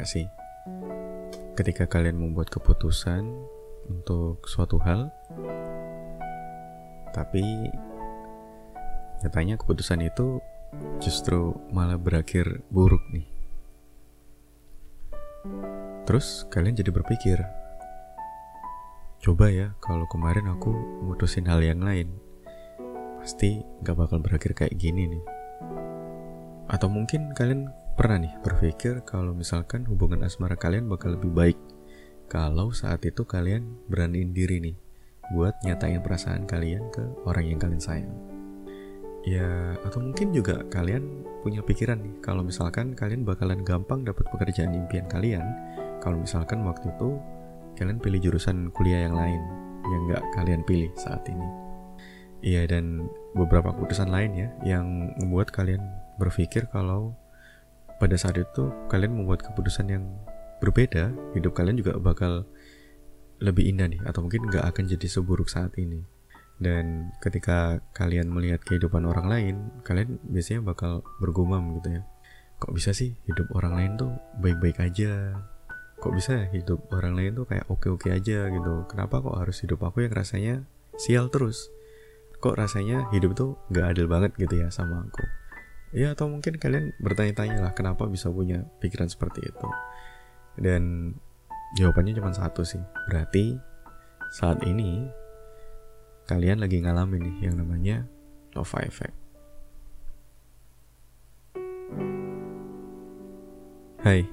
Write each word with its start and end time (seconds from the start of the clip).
Nggak 0.00 0.16
sih 0.16 0.32
ketika 1.60 1.84
kalian 1.84 2.16
membuat 2.16 2.48
keputusan 2.48 3.20
untuk 3.84 4.48
suatu 4.48 4.80
hal, 4.80 5.12
tapi 7.12 7.44
nyatanya 9.20 9.60
keputusan 9.60 10.00
itu 10.00 10.40
justru 11.04 11.52
malah 11.68 12.00
berakhir 12.00 12.64
buruk 12.72 13.04
nih. 13.12 13.28
Terus 16.08 16.48
kalian 16.48 16.80
jadi 16.80 16.96
berpikir, 16.96 17.44
coba 19.20 19.52
ya 19.52 19.76
kalau 19.84 20.08
kemarin 20.08 20.48
aku 20.48 20.72
mutusin 21.04 21.44
hal 21.44 21.60
yang 21.60 21.84
lain, 21.84 22.08
pasti 23.20 23.60
nggak 23.84 24.00
bakal 24.00 24.16
berakhir 24.16 24.56
kayak 24.56 24.80
gini 24.80 25.12
nih. 25.12 25.24
Atau 26.72 26.88
mungkin 26.88 27.36
kalian 27.36 27.68
Pernah 27.98 28.18
nih 28.22 28.34
berpikir 28.42 29.02
kalau 29.02 29.32
misalkan 29.34 29.86
hubungan 29.86 30.22
asmara 30.22 30.54
kalian 30.54 30.86
bakal 30.86 31.14
lebih 31.16 31.32
baik 31.32 31.58
kalau 32.30 32.70
saat 32.70 33.02
itu 33.02 33.26
kalian 33.26 33.66
beraniin 33.90 34.30
diri 34.30 34.62
nih 34.62 34.76
buat 35.34 35.54
nyatain 35.62 36.02
perasaan 36.02 36.46
kalian 36.46 36.90
ke 36.94 37.02
orang 37.26 37.46
yang 37.46 37.58
kalian 37.58 37.82
sayang. 37.82 38.14
Ya, 39.26 39.76
atau 39.84 40.00
mungkin 40.00 40.32
juga 40.32 40.64
kalian 40.72 41.26
punya 41.44 41.60
pikiran 41.60 42.00
nih 42.00 42.14
kalau 42.24 42.40
misalkan 42.40 42.96
kalian 42.96 43.26
bakalan 43.26 43.60
gampang 43.66 44.06
dapat 44.06 44.24
pekerjaan 44.32 44.72
impian 44.72 45.04
kalian 45.10 45.44
kalau 46.00 46.16
misalkan 46.16 46.64
waktu 46.64 46.88
itu 46.88 47.20
kalian 47.76 48.00
pilih 48.00 48.20
jurusan 48.20 48.72
kuliah 48.72 49.04
yang 49.08 49.16
lain 49.16 49.42
yang 49.90 50.00
nggak 50.08 50.24
kalian 50.36 50.62
pilih 50.64 50.90
saat 50.96 51.20
ini. 51.28 51.48
Iya 52.40 52.64
dan 52.64 53.10
beberapa 53.36 53.76
keputusan 53.76 54.08
lain 54.08 54.32
ya 54.32 54.48
yang 54.64 55.12
membuat 55.20 55.52
kalian 55.52 55.84
berpikir 56.16 56.64
kalau 56.72 57.12
pada 58.00 58.16
saat 58.16 58.40
itu 58.40 58.72
kalian 58.88 59.12
membuat 59.12 59.44
keputusan 59.44 59.86
yang 59.92 60.04
berbeda, 60.64 61.12
hidup 61.36 61.52
kalian 61.52 61.76
juga 61.76 62.00
bakal 62.00 62.48
lebih 63.40 63.68
indah 63.68 63.88
nih, 63.92 64.00
atau 64.08 64.24
mungkin 64.24 64.48
nggak 64.48 64.64
akan 64.72 64.84
jadi 64.88 65.06
seburuk 65.06 65.52
saat 65.52 65.76
ini. 65.76 66.00
Dan 66.60 67.08
ketika 67.24 67.80
kalian 67.96 68.28
melihat 68.28 68.60
kehidupan 68.64 69.08
orang 69.08 69.28
lain, 69.28 69.54
kalian 69.80 70.20
biasanya 70.28 70.60
bakal 70.60 71.00
bergumam 71.20 71.76
gitu 71.80 72.00
ya. 72.00 72.02
Kok 72.60 72.76
bisa 72.76 72.92
sih 72.92 73.16
hidup 73.24 73.48
orang 73.56 73.72
lain 73.76 73.92
tuh 73.96 74.12
baik-baik 74.44 74.76
aja? 74.84 75.32
Kok 76.00 76.12
bisa 76.12 76.36
ya 76.36 76.46
hidup 76.52 76.84
orang 76.92 77.16
lain 77.16 77.32
tuh 77.32 77.48
kayak 77.48 77.64
oke-oke 77.72 78.12
aja 78.12 78.52
gitu? 78.52 78.84
Kenapa 78.92 79.24
kok 79.24 79.36
harus 79.40 79.56
hidup 79.64 79.80
aku 79.80 80.04
yang 80.04 80.12
rasanya 80.12 80.54
sial 81.00 81.32
terus? 81.32 81.72
Kok 82.44 82.60
rasanya 82.60 83.08
hidup 83.12 83.32
tuh 83.32 83.56
gak 83.72 83.96
adil 83.96 84.08
banget 84.08 84.36
gitu 84.36 84.60
ya 84.60 84.68
sama 84.68 85.08
aku? 85.08 85.39
Ya 85.90 86.14
atau 86.14 86.30
mungkin 86.30 86.54
kalian 86.54 86.94
bertanya-tanya 87.02 87.66
lah 87.66 87.72
kenapa 87.74 88.06
bisa 88.06 88.30
punya 88.30 88.62
pikiran 88.78 89.10
seperti 89.10 89.42
itu. 89.42 89.68
Dan 90.54 91.14
jawabannya 91.74 92.14
cuma 92.14 92.30
satu 92.30 92.62
sih. 92.62 92.78
Berarti 93.10 93.58
saat 94.38 94.62
ini 94.62 95.02
kalian 96.30 96.62
lagi 96.62 96.78
ngalamin 96.78 97.26
nih 97.26 97.36
yang 97.50 97.58
namanya 97.58 98.06
Nova 98.54 98.78
Effect. 98.86 99.18
Hai, 104.06 104.24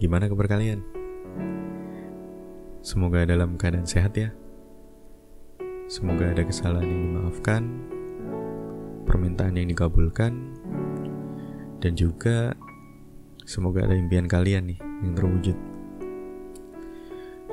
gimana 0.00 0.32
kabar 0.32 0.48
kalian? 0.48 0.80
Semoga 2.80 3.28
dalam 3.28 3.60
keadaan 3.60 3.84
sehat 3.84 4.16
ya. 4.16 4.32
Semoga 5.92 6.32
ada 6.32 6.40
kesalahan 6.40 6.88
yang 6.88 7.02
dimaafkan 7.12 7.62
permintaan 9.08 9.56
yang 9.56 9.72
dikabulkan 9.72 10.32
dan 11.80 11.92
juga 11.96 12.52
semoga 13.48 13.88
ada 13.88 13.96
impian 13.96 14.28
kalian 14.28 14.68
nih 14.68 14.78
yang 15.02 15.14
terwujud. 15.16 15.56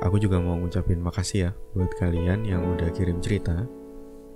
Aku 0.03 0.19
juga 0.19 0.44
mau 0.44 0.59
ngucapin 0.59 0.99
makasih 0.99 1.49
ya 1.49 1.51
buat 1.71 1.89
kalian 1.95 2.44
yang 2.44 2.67
udah 2.67 2.91
kirim 2.91 3.23
cerita 3.23 3.63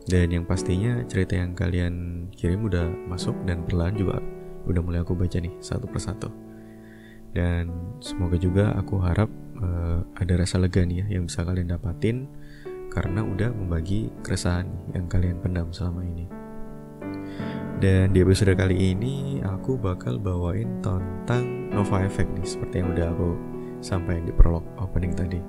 dan 0.08 0.28
yang 0.32 0.48
pastinya 0.48 1.04
cerita 1.06 1.36
yang 1.36 1.52
kalian 1.52 2.26
kirim 2.32 2.64
udah 2.64 2.88
masuk 3.12 3.36
dan 3.44 3.68
perlahan 3.68 3.94
juga 4.00 4.24
udah 4.66 4.82
mulai 4.82 5.04
aku 5.04 5.20
baca 5.20 5.36
nih 5.36 5.52
satu 5.60 5.86
persatu. 5.92 6.32
Dan 7.30 7.70
semoga 8.02 8.40
juga 8.40 8.74
aku 8.74 8.98
harap 9.04 9.30
uh, 9.62 10.02
ada 10.18 10.34
rasa 10.40 10.58
lega 10.58 10.82
nih 10.82 11.06
ya 11.06 11.20
yang 11.20 11.30
bisa 11.30 11.46
kalian 11.46 11.70
dapatin 11.70 12.26
karena 12.90 13.22
udah 13.22 13.54
membagi 13.54 14.10
keresahan 14.26 14.66
yang 14.96 15.06
kalian 15.06 15.38
pendam 15.44 15.70
selama 15.70 16.02
ini. 16.02 16.39
Dan 17.80 18.12
di 18.12 18.20
episode 18.20 18.60
kali 18.60 18.92
ini 18.92 19.40
aku 19.40 19.80
bakal 19.80 20.20
bawain 20.20 20.84
tentang 20.84 21.72
Nova 21.72 22.04
Effect 22.04 22.28
nih 22.36 22.44
seperti 22.44 22.84
yang 22.84 22.92
udah 22.92 23.08
aku 23.16 23.30
sampaikan 23.80 24.28
di 24.28 24.36
prolog 24.36 24.68
opening 24.84 25.16
tadi. 25.16 25.40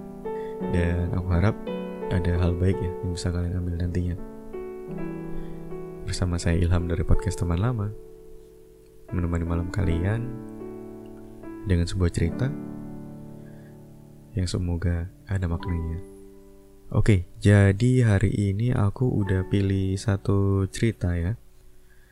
Dan 0.70 1.10
aku 1.10 1.26
harap 1.26 1.58
ada 2.14 2.32
hal 2.38 2.54
baik 2.54 2.78
ya 2.78 2.92
yang 3.02 3.18
bisa 3.18 3.34
kalian 3.34 3.58
ambil 3.58 3.82
nantinya. 3.82 4.14
Bersama 6.06 6.38
saya 6.38 6.54
Ilham 6.62 6.86
dari 6.86 7.02
podcast 7.02 7.42
teman 7.42 7.58
lama 7.58 7.90
menemani 9.10 9.42
malam 9.42 9.68
kalian 9.74 10.22
dengan 11.66 11.90
sebuah 11.90 12.14
cerita 12.14 12.46
yang 14.38 14.46
semoga 14.46 15.10
ada 15.26 15.50
maknanya. 15.50 15.98
Oke, 16.94 17.26
jadi 17.42 18.06
hari 18.06 18.30
ini 18.54 18.70
aku 18.70 19.10
udah 19.18 19.50
pilih 19.50 19.98
satu 19.98 20.70
cerita 20.70 21.18
ya 21.18 21.34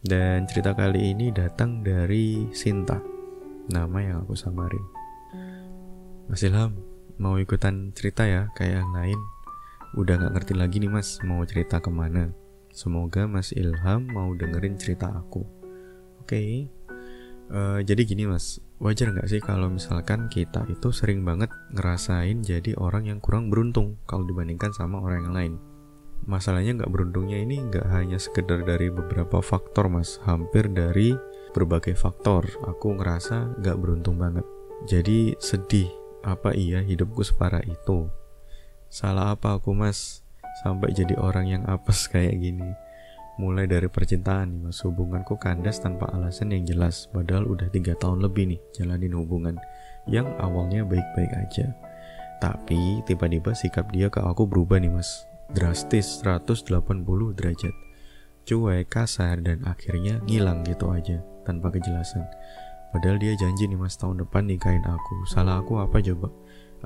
dan 0.06 0.46
cerita 0.46 0.78
kali 0.78 1.10
ini 1.10 1.34
datang 1.34 1.82
dari 1.82 2.46
Sinta, 2.54 3.02
nama 3.66 3.98
yang 3.98 4.22
aku 4.22 4.38
samarin. 4.38 4.84
Mas 6.30 6.44
Ilham, 6.46 6.78
mau 7.18 7.34
ikutan 7.40 7.90
cerita 7.96 8.22
ya 8.22 8.46
kayak 8.54 8.84
yang 8.84 8.92
lain? 8.94 9.18
Udah 9.96 10.20
gak 10.20 10.32
ngerti 10.38 10.54
lagi 10.54 10.76
nih 10.78 10.92
mas, 10.92 11.18
mau 11.24 11.42
cerita 11.42 11.80
ke 11.82 11.88
mana? 11.90 12.30
Semoga 12.68 13.24
Mas 13.24 13.50
Ilham 13.56 14.06
mau 14.12 14.30
dengerin 14.36 14.76
cerita 14.76 15.08
aku. 15.10 15.42
Oke, 16.22 16.36
okay. 16.36 16.50
uh, 17.50 17.80
eh, 17.80 17.88
jadi 17.88 18.04
gini 18.04 18.28
mas, 18.28 18.60
wajar 18.78 19.10
nggak 19.10 19.26
sih 19.26 19.40
kalau 19.40 19.72
misalkan 19.72 20.28
kita 20.28 20.68
itu 20.68 20.92
sering 20.92 21.24
banget 21.24 21.48
ngerasain 21.72 22.44
jadi 22.44 22.76
orang 22.76 23.08
yang 23.08 23.18
kurang 23.18 23.48
beruntung 23.48 23.96
kalau 24.04 24.22
dibandingkan 24.28 24.70
sama 24.76 25.00
orang 25.00 25.26
yang 25.26 25.34
lain? 25.34 25.54
Masalahnya 26.24 26.82
nggak 26.82 26.90
beruntungnya 26.90 27.38
ini 27.38 27.62
nggak 27.68 27.86
hanya 27.92 28.18
sekedar 28.18 28.64
dari 28.64 28.88
beberapa 28.90 29.38
faktor 29.44 29.92
mas. 29.92 30.18
Hampir 30.24 30.66
dari 30.72 31.14
berbagai 31.52 31.94
faktor. 31.94 32.48
Aku 32.66 32.96
ngerasa 32.96 33.60
nggak 33.60 33.76
beruntung 33.78 34.18
banget. 34.18 34.44
Jadi 34.88 35.36
sedih. 35.38 35.90
Apa 36.26 36.50
iya 36.50 36.82
hidupku 36.82 37.22
separah 37.22 37.62
itu? 37.62 38.10
Salah 38.90 39.38
apa 39.38 39.60
aku 39.60 39.70
mas? 39.76 40.26
Sampai 40.66 40.90
jadi 40.90 41.14
orang 41.14 41.46
yang 41.46 41.62
apes 41.68 42.06
kayak 42.12 42.34
gini. 42.40 42.66
Mulai 43.38 43.70
dari 43.70 43.86
percintaan 43.86 44.50
nih 44.50 44.60
mas. 44.68 44.82
Hubunganku 44.82 45.38
kandas 45.38 45.78
tanpa 45.78 46.10
alasan 46.10 46.50
yang 46.50 46.66
jelas. 46.66 47.06
Padahal 47.14 47.46
udah 47.46 47.70
tiga 47.70 47.94
tahun 47.94 48.24
lebih 48.24 48.56
nih 48.56 48.60
jalanin 48.74 49.14
hubungan 49.14 49.54
yang 50.10 50.26
awalnya 50.42 50.82
baik-baik 50.82 51.30
aja. 51.36 51.70
Tapi 52.42 53.02
tiba-tiba 53.06 53.54
sikap 53.54 53.90
dia 53.94 54.10
ke 54.10 54.22
aku 54.22 54.46
berubah 54.46 54.78
nih 54.78 54.90
mas 54.94 55.27
drastis 55.52 56.20
180 56.20 57.36
derajat. 57.36 57.74
Cuek, 58.48 58.88
kasar, 58.88 59.40
dan 59.44 59.60
akhirnya 59.68 60.20
ngilang 60.24 60.64
gitu 60.64 60.88
aja 60.88 61.20
tanpa 61.44 61.68
kejelasan. 61.72 62.24
Padahal 62.88 63.20
dia 63.20 63.36
janji 63.36 63.68
nih 63.68 63.76
mas 63.76 64.00
tahun 64.00 64.24
depan 64.24 64.48
nikahin 64.48 64.84
aku. 64.84 65.28
Salah 65.28 65.60
aku 65.60 65.76
apa 65.76 66.00
coba? 66.00 66.32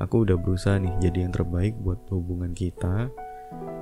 Aku 0.03 0.27
udah 0.27 0.35
berusaha 0.35 0.83
nih 0.83 0.91
jadi 0.99 1.27
yang 1.27 1.33
terbaik 1.35 1.79
buat 1.79 2.03
hubungan 2.11 2.51
kita. 2.51 3.07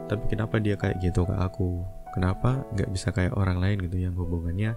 Tapi 0.08 0.24
kenapa 0.28 0.60
dia 0.60 0.76
kayak 0.76 1.00
gitu 1.00 1.24
ke 1.24 1.32
aku? 1.32 1.80
Kenapa 2.12 2.66
nggak 2.74 2.90
bisa 2.90 3.14
kayak 3.14 3.38
orang 3.38 3.62
lain 3.62 3.86
gitu 3.86 3.96
yang 4.02 4.12
hubungannya 4.18 4.74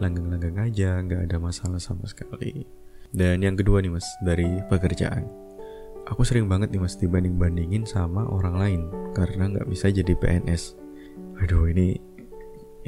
langgang-langgang 0.00 0.56
aja, 0.58 0.98
nggak 1.04 1.30
ada 1.30 1.36
masalah 1.38 1.78
sama 1.78 2.08
sekali. 2.08 2.64
Dan 3.12 3.44
yang 3.44 3.54
kedua 3.54 3.84
nih 3.84 3.92
mas, 3.92 4.06
dari 4.24 4.48
pekerjaan 4.66 5.49
aku 6.08 6.22
sering 6.24 6.48
banget 6.48 6.72
nih 6.72 6.80
mas 6.80 6.96
dibanding-bandingin 6.96 7.84
sama 7.84 8.24
orang 8.28 8.54
lain 8.56 8.80
karena 9.12 9.50
nggak 9.50 9.68
bisa 9.68 9.90
jadi 9.92 10.14
PNS. 10.16 10.78
Aduh 11.42 11.68
ini 11.68 11.98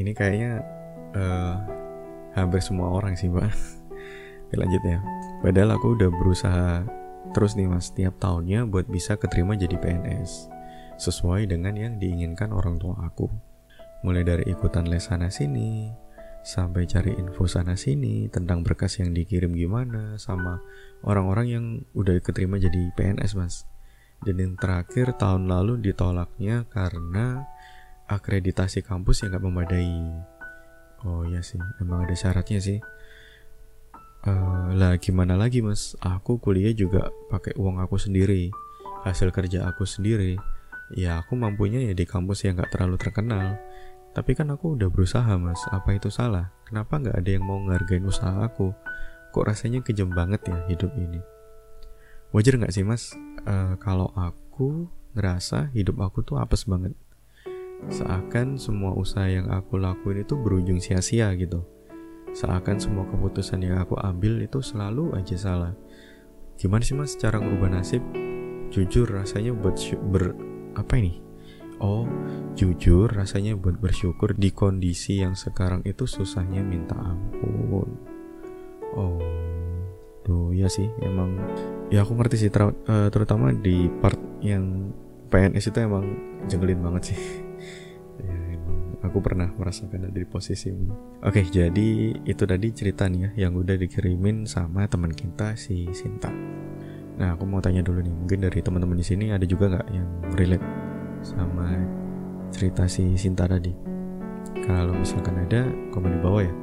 ini 0.01 0.11
kayaknya 0.17 0.65
uh, 1.17 1.57
hampir 2.33 2.65
semua 2.65 2.93
orang 2.93 3.19
sih 3.19 3.29
mbak. 3.29 3.53
Lanjut 4.61 4.83
ya. 4.85 5.01
Padahal 5.41 5.77
aku 5.77 5.97
udah 5.97 6.11
berusaha 6.13 6.87
terus 7.33 7.57
nih 7.57 7.69
mas 7.69 7.91
tiap 7.93 8.17
tahunnya 8.21 8.69
buat 8.69 8.87
bisa 8.89 9.17
keterima 9.17 9.57
jadi 9.57 9.75
PNS 9.81 10.53
sesuai 11.01 11.49
dengan 11.49 11.75
yang 11.75 11.97
diinginkan 11.97 12.53
orang 12.53 12.77
tua 12.77 12.95
aku. 13.03 13.27
Mulai 14.03 14.27
dari 14.27 14.45
ikutan 14.51 14.91
les 14.91 15.07
sana 15.07 15.31
sini, 15.31 15.91
sampai 16.43 16.91
cari 16.91 17.15
info 17.15 17.47
sana 17.47 17.79
sini 17.79 18.27
tentang 18.27 18.67
berkas 18.67 18.99
yang 18.99 19.15
dikirim 19.15 19.55
gimana 19.55 20.19
sama 20.19 20.59
orang-orang 21.07 21.47
yang 21.47 21.65
udah 21.95 22.19
keterima 22.19 22.59
jadi 22.59 22.91
PNS 22.99 23.39
mas. 23.39 23.63
Dan 24.23 24.39
yang 24.39 24.55
terakhir 24.55 25.19
tahun 25.19 25.51
lalu 25.51 25.83
ditolaknya 25.83 26.67
karena 26.71 27.43
akreditasi 28.07 28.83
kampus 28.87 29.23
yang 29.23 29.35
gak 29.35 29.43
memadai. 29.43 29.99
Oh 31.03 31.27
iya 31.27 31.43
sih 31.43 31.59
emang 31.83 32.07
ada 32.07 32.15
syaratnya 32.15 32.63
sih. 32.63 32.79
Uh, 34.23 34.71
lah 34.79 34.95
gimana 35.03 35.35
lagi 35.35 35.63
mas? 35.63 35.99
Aku 35.99 36.39
kuliah 36.39 36.71
juga 36.71 37.11
pakai 37.27 37.59
uang 37.59 37.83
aku 37.83 37.99
sendiri 37.99 38.55
hasil 39.03 39.35
kerja 39.35 39.67
aku 39.67 39.83
sendiri. 39.83 40.39
Ya 40.95 41.19
aku 41.19 41.35
mampunya 41.35 41.83
ya 41.83 41.95
di 41.95 42.07
kampus 42.07 42.47
yang 42.47 42.59
gak 42.59 42.75
terlalu 42.75 42.99
terkenal 42.99 43.59
tapi 44.13 44.37
kan 44.37 44.53
aku 44.53 44.77
udah 44.77 44.93
berusaha 44.93 45.33
mas. 45.41 45.61
Apa 45.73 45.97
itu 45.97 46.13
salah? 46.13 46.53
Kenapa 46.69 47.01
nggak 47.01 47.17
ada 47.17 47.31
yang 47.33 47.45
mau 47.49 47.57
ngargain 47.65 48.05
usaha 48.05 48.45
aku? 48.45 48.77
Kok 49.33 49.45
rasanya 49.49 49.81
kejam 49.81 50.13
banget 50.13 50.45
ya 50.45 50.57
hidup 50.69 50.93
ini? 51.01 51.21
Wajar 52.37 52.61
nggak 52.61 52.73
sih 52.77 52.85
mas? 52.85 53.17
Uh, 53.49 53.77
kalau 53.81 54.13
aku 54.13 54.89
ngerasa 55.17 55.73
hidup 55.73 56.01
aku 56.05 56.21
tuh 56.21 56.37
apes 56.37 56.69
banget. 56.69 56.93
Seakan 57.89 58.61
semua 58.61 58.95
usaha 58.95 59.27
yang 59.27 59.51
aku 59.51 59.81
lakuin 59.81 60.23
itu 60.23 60.37
berujung 60.37 60.79
sia-sia 60.79 61.33
gitu. 61.35 61.65
Seakan 62.37 62.79
semua 62.79 63.09
keputusan 63.09 63.65
yang 63.65 63.81
aku 63.81 63.97
ambil 63.97 64.45
itu 64.45 64.61
selalu 64.61 65.17
aja 65.17 65.37
salah. 65.41 65.73
Gimana 66.61 66.85
sih 66.85 66.95
mas 66.95 67.17
cara 67.17 67.41
ngubah 67.41 67.81
nasib? 67.81 68.05
Jujur 68.73 69.09
rasanya 69.09 69.57
buat 69.57 69.77
ber 70.13 70.37
apa 70.73 70.97
ini 70.97 71.32
oh 71.83 72.07
jujur 72.55 73.11
rasanya 73.11 73.59
buat 73.59 73.77
bersyukur 73.83 74.39
di 74.39 74.55
kondisi 74.55 75.21
yang 75.21 75.35
sekarang 75.35 75.83
itu 75.83 76.07
susahnya 76.07 76.63
minta 76.63 76.95
ampun. 76.95 77.91
Oh 78.95 79.19
tuh 80.23 80.55
ya 80.55 80.71
sih 80.71 80.87
emang 81.03 81.35
ya 81.91 82.07
aku 82.07 82.15
ngerti 82.15 82.47
sih 82.47 82.51
ter 82.55 82.71
uh, 82.71 83.09
terutama 83.11 83.51
di 83.51 83.91
part 83.99 84.17
yang 84.39 84.95
PNS 85.29 85.75
itu 85.75 85.79
emang 85.83 86.05
jengkelin 86.47 86.81
banget 86.81 87.13
sih. 87.13 87.21
Ya 88.23 88.39
emang 88.55 89.01
aku 89.03 89.19
pernah 89.25 89.51
merasakan 89.51 90.07
ada 90.07 90.15
di 90.15 90.29
posisi 90.29 90.71
ini. 90.71 90.93
Oke 91.27 91.43
jadi 91.49 92.13
itu 92.23 92.45
tadi 92.45 92.69
cerita 92.71 93.09
nih 93.09 93.21
ya 93.35 93.49
yang 93.49 93.59
udah 93.59 93.75
dikirimin 93.75 94.47
sama 94.47 94.87
teman 94.87 95.11
kita 95.11 95.59
si 95.59 95.91
Sinta. 95.91 96.31
Nah 97.19 97.35
aku 97.35 97.49
mau 97.49 97.59
tanya 97.65 97.83
dulu 97.83 98.05
nih 98.05 98.15
mungkin 98.15 98.45
dari 98.47 98.61
teman-teman 98.63 99.01
di 99.01 99.07
sini 99.09 99.33
ada 99.33 99.43
juga 99.49 99.75
nggak 99.75 99.87
yang 99.91 100.09
relate 100.39 100.82
sama 101.23 101.67
cerita 102.53 102.85
si 102.91 103.17
Sinta 103.17 103.49
tadi 103.49 103.73
kalau 104.67 104.95
misalkan 104.95 105.39
ada 105.49 105.67
komen 105.95 106.19
di 106.19 106.21
bawah 106.21 106.43
ya 106.45 106.55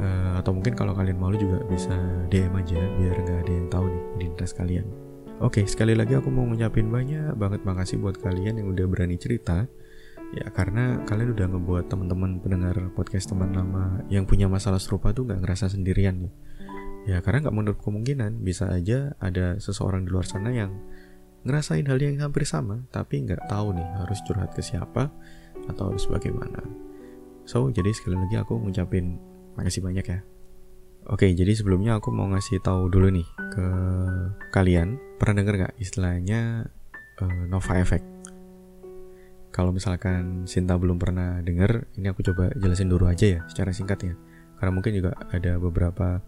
uh, 0.00 0.32
atau 0.40 0.56
mungkin 0.56 0.74
kalau 0.74 0.96
kalian 0.96 1.20
malu 1.20 1.36
juga 1.36 1.62
bisa 1.68 1.94
DM 2.32 2.56
aja 2.56 2.80
biar 2.98 3.16
nggak 3.20 3.38
ada 3.46 3.52
yang 3.52 3.68
tahu 3.68 3.86
nih 3.88 4.02
identitas 4.18 4.52
kalian 4.56 4.88
Oke, 5.40 5.64
sekali 5.64 5.96
lagi 5.96 6.12
aku 6.12 6.28
mau 6.28 6.44
ngucapin 6.44 6.92
banyak 6.92 7.32
banget 7.32 7.64
makasih 7.64 7.96
buat 7.96 8.20
kalian 8.20 8.60
yang 8.60 8.76
udah 8.76 8.84
berani 8.84 9.16
cerita. 9.16 9.64
Ya, 10.36 10.52
karena 10.52 11.00
kalian 11.08 11.32
udah 11.32 11.48
ngebuat 11.56 11.88
teman-teman 11.88 12.44
pendengar 12.44 12.76
podcast 12.92 13.32
teman 13.32 13.56
lama 13.56 14.04
yang 14.12 14.28
punya 14.28 14.52
masalah 14.52 14.76
serupa 14.76 15.16
tuh 15.16 15.24
nggak 15.24 15.40
ngerasa 15.40 15.72
sendirian 15.72 16.28
nih. 16.28 16.32
Ya, 17.08 17.24
karena 17.24 17.48
nggak 17.48 17.56
menurut 17.56 17.80
kemungkinan 17.80 18.44
bisa 18.44 18.68
aja 18.68 19.16
ada 19.16 19.56
seseorang 19.56 20.04
di 20.04 20.12
luar 20.12 20.28
sana 20.28 20.52
yang 20.52 20.76
ngerasain 21.44 21.86
hal 21.88 21.96
yang 21.96 22.20
hampir 22.20 22.44
sama, 22.44 22.84
tapi 22.92 23.24
nggak 23.24 23.48
tahu 23.48 23.72
nih 23.72 23.88
harus 24.00 24.20
curhat 24.28 24.52
ke 24.52 24.60
siapa 24.60 25.08
atau 25.68 25.92
harus 25.92 26.04
bagaimana. 26.08 26.60
So, 27.48 27.66
jadi 27.72 27.90
sekali 27.96 28.20
lagi 28.20 28.36
aku 28.36 28.60
ngucapin 28.60 29.16
makasih 29.56 29.82
banyak 29.82 30.06
ya. 30.06 30.20
Oke, 31.08 31.32
jadi 31.32 31.56
sebelumnya 31.56 31.96
aku 31.96 32.12
mau 32.12 32.28
ngasih 32.28 32.60
tahu 32.60 32.92
dulu 32.92 33.08
nih 33.08 33.24
ke 33.50 33.66
kalian, 34.52 35.00
pernah 35.16 35.40
denger 35.40 35.54
gak 35.66 35.74
istilahnya 35.80 36.68
uh, 37.24 37.42
Nova 37.48 37.72
Effect? 37.80 38.04
Kalau 39.50 39.74
misalkan 39.74 40.46
Sinta 40.46 40.78
belum 40.78 41.00
pernah 41.00 41.42
denger, 41.42 41.90
ini 41.98 42.06
aku 42.12 42.22
coba 42.22 42.52
jelasin 42.54 42.86
dulu 42.86 43.08
aja 43.10 43.26
ya, 43.26 43.40
secara 43.50 43.74
singkat 43.74 43.98
ya. 44.06 44.14
Karena 44.60 44.70
mungkin 44.76 44.92
juga 44.94 45.16
ada 45.32 45.56
beberapa 45.58 46.22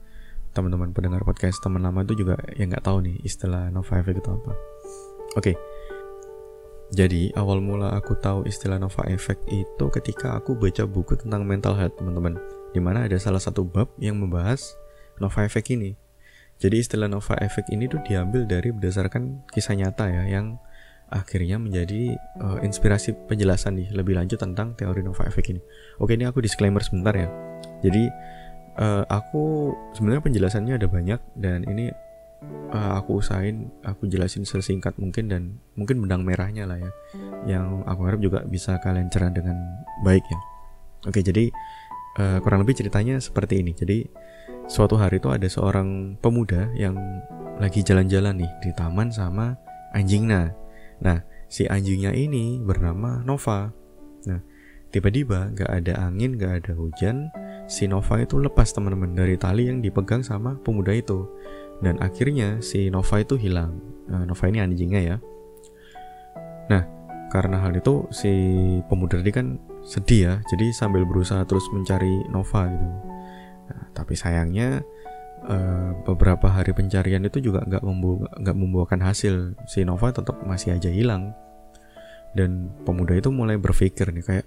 teman-teman 0.52 0.92
pendengar 0.92 1.24
podcast 1.24 1.58
teman 1.64 1.80
lama 1.80 2.04
itu 2.04 2.24
juga 2.24 2.36
yang 2.54 2.68
nggak 2.70 2.84
tahu 2.84 3.00
nih 3.04 3.16
istilah 3.24 3.72
Nova 3.72 3.98
Effect 3.98 4.20
itu 4.20 4.30
apa. 4.30 4.52
Oke. 5.36 5.52
Jadi 6.92 7.32
awal 7.32 7.64
mula 7.64 7.96
aku 7.96 8.12
tahu 8.20 8.44
istilah 8.44 8.76
Nova 8.76 9.08
Effect 9.08 9.48
itu 9.48 9.84
ketika 9.88 10.36
aku 10.36 10.52
baca 10.52 10.84
buku 10.84 11.16
tentang 11.16 11.48
mental 11.48 11.72
health, 11.72 11.96
teman-teman. 11.96 12.36
Di 12.76 12.80
mana 12.84 13.08
ada 13.08 13.16
salah 13.16 13.40
satu 13.40 13.64
bab 13.64 13.88
yang 13.96 14.20
membahas 14.20 14.76
Nova 15.16 15.48
Effect 15.48 15.72
ini. 15.72 15.96
Jadi 16.60 16.84
istilah 16.84 17.08
Nova 17.08 17.34
Effect 17.40 17.72
ini 17.72 17.88
tuh 17.88 18.04
diambil 18.04 18.44
dari 18.44 18.70
berdasarkan 18.76 19.48
kisah 19.50 19.72
nyata 19.72 20.04
ya 20.12 20.24
yang 20.28 20.60
akhirnya 21.12 21.60
menjadi 21.60 22.16
uh, 22.40 22.60
inspirasi 22.64 23.12
penjelasan 23.28 23.76
nih 23.76 23.88
lebih 23.92 24.16
lanjut 24.16 24.40
tentang 24.40 24.72
teori 24.76 25.00
Nova 25.00 25.24
Effect 25.28 25.48
ini. 25.52 25.60
Oke, 26.00 26.16
ini 26.16 26.24
aku 26.28 26.44
disclaimer 26.44 26.80
sebentar 26.80 27.12
ya. 27.12 27.28
Jadi 27.84 28.08
uh, 28.78 29.04
aku 29.08 29.74
sebenarnya 29.96 30.22
penjelasannya 30.24 30.74
ada 30.78 30.88
banyak 30.88 31.20
dan 31.36 31.64
ini 31.68 31.90
uh, 32.72 32.98
aku 32.98 33.20
usahain 33.20 33.68
aku 33.84 34.08
jelasin 34.08 34.46
sesingkat 34.46 34.96
mungkin 34.96 35.28
dan 35.28 35.42
mungkin 35.76 36.00
benang 36.02 36.22
merahnya 36.24 36.64
lah 36.68 36.78
ya. 36.80 36.90
Yang 37.44 37.66
aku 37.88 38.00
harap 38.06 38.20
juga 38.22 38.38
bisa 38.46 38.78
kalian 38.80 39.10
cerah 39.12 39.32
dengan 39.32 39.56
baik 40.06 40.24
ya. 40.24 40.40
Oke 41.10 41.20
jadi 41.20 41.50
uh, 42.20 42.38
kurang 42.40 42.62
lebih 42.62 42.78
ceritanya 42.78 43.18
seperti 43.18 43.60
ini. 43.60 43.72
Jadi 43.74 44.06
suatu 44.70 44.94
hari 44.96 45.18
itu 45.18 45.28
ada 45.28 45.48
seorang 45.50 46.16
pemuda 46.22 46.70
yang 46.78 46.94
lagi 47.58 47.84
jalan-jalan 47.84 48.40
nih 48.40 48.52
di 48.64 48.70
taman 48.72 49.12
sama 49.12 49.54
anjingnya 49.92 50.56
nah 51.02 51.20
si 51.50 51.68
anjingnya 51.68 52.14
ini 52.14 52.62
bernama 52.62 53.20
Nova. 53.26 53.68
Nah 54.24 54.40
tiba-tiba 54.94 55.50
gak 55.52 55.68
ada 55.82 56.06
angin 56.06 56.38
gak 56.38 56.64
ada 56.64 56.72
hujan 56.78 57.28
si 57.66 57.86
Nova 57.86 58.20
itu 58.20 58.38
lepas 58.38 58.70
teman-teman 58.74 59.14
dari 59.14 59.38
tali 59.38 59.70
yang 59.70 59.80
dipegang 59.80 60.20
sama 60.20 60.58
pemuda 60.60 60.92
itu 60.92 61.24
dan 61.82 61.98
akhirnya 61.98 62.62
si 62.62 62.88
Nova 62.88 63.18
itu 63.18 63.34
hilang. 63.34 63.74
Nah, 64.06 64.22
Nova 64.22 64.44
ini 64.46 64.62
anjingnya 64.62 65.00
ya. 65.02 65.16
Nah, 66.70 66.82
karena 67.34 67.58
hal 67.58 67.74
itu 67.74 68.06
si 68.14 68.30
pemuda 68.86 69.18
tadi 69.18 69.32
kan 69.34 69.58
sedih 69.82 70.20
ya, 70.22 70.34
jadi 70.46 70.70
sambil 70.70 71.02
berusaha 71.02 71.42
terus 71.42 71.66
mencari 71.74 72.22
Nova 72.30 72.70
gitu. 72.70 72.88
Nah, 73.66 73.82
tapi 73.98 74.14
sayangnya 74.14 74.86
uh, 75.50 75.90
beberapa 76.06 76.46
hari 76.46 76.70
pencarian 76.70 77.26
itu 77.26 77.42
juga 77.42 77.66
nggak 77.66 77.82
membu 77.82 78.22
membuahkan 78.38 79.02
hasil. 79.02 79.58
Si 79.66 79.82
Nova 79.82 80.14
tetap 80.14 80.38
masih 80.46 80.78
aja 80.78 80.90
hilang. 80.90 81.34
Dan 82.32 82.72
pemuda 82.88 83.12
itu 83.12 83.28
mulai 83.28 83.60
berpikir 83.60 84.08
nih 84.08 84.24
kayak, 84.24 84.46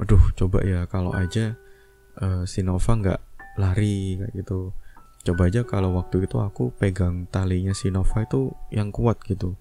waduh 0.00 0.22
coba 0.32 0.64
ya 0.64 0.88
kalau 0.88 1.12
aja 1.12 1.58
uh, 2.22 2.44
si 2.44 2.62
Nova 2.66 2.92
nggak 2.94 3.20
lari 3.58 4.18
kayak 4.18 4.32
gitu. 4.34 4.70
Coba 5.26 5.50
aja 5.50 5.66
kalau 5.66 5.98
waktu 5.98 6.24
itu 6.24 6.38
aku 6.38 6.70
pegang 6.78 7.26
talinya 7.28 7.74
si 7.74 7.90
Nova 7.90 8.22
itu 8.22 8.54
yang 8.70 8.94
kuat 8.94 9.20
gitu. 9.26 9.58